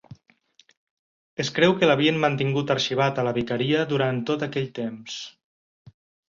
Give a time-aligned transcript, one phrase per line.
[1.43, 5.21] Es creu que l'havien mantingut arxivat a la vicaria durant tot aquell temps.